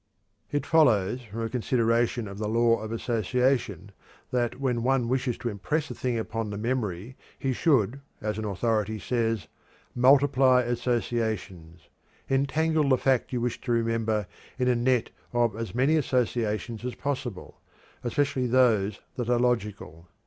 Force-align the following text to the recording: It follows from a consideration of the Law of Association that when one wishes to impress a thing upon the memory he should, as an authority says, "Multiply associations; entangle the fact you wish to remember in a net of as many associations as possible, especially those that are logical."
It 0.51 0.65
follows 0.65 1.21
from 1.21 1.41
a 1.43 1.49
consideration 1.49 2.27
of 2.27 2.39
the 2.39 2.49
Law 2.49 2.79
of 2.81 2.91
Association 2.91 3.91
that 4.31 4.59
when 4.59 4.81
one 4.81 5.07
wishes 5.07 5.37
to 5.37 5.49
impress 5.49 5.91
a 5.91 5.93
thing 5.93 6.17
upon 6.17 6.49
the 6.49 6.57
memory 6.57 7.15
he 7.37 7.53
should, 7.53 8.01
as 8.19 8.39
an 8.39 8.45
authority 8.45 8.97
says, 8.97 9.47
"Multiply 9.93 10.63
associations; 10.63 11.81
entangle 12.31 12.89
the 12.89 12.97
fact 12.97 13.31
you 13.31 13.41
wish 13.41 13.61
to 13.61 13.71
remember 13.71 14.25
in 14.57 14.67
a 14.67 14.75
net 14.75 15.11
of 15.33 15.55
as 15.55 15.75
many 15.75 15.95
associations 15.97 16.83
as 16.83 16.95
possible, 16.95 17.61
especially 18.03 18.47
those 18.47 19.01
that 19.17 19.29
are 19.29 19.37
logical." 19.37 20.07